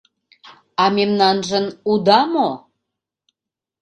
[0.81, 2.49] —А мемнажын уда мо?